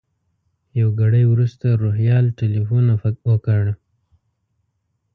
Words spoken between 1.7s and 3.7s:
روهیال تیلفون وکړ.